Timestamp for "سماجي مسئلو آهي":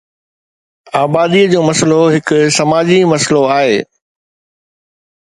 2.57-3.81